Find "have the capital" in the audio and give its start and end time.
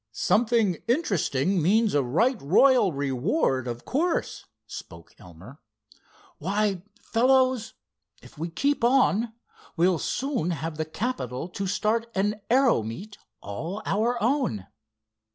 10.49-11.47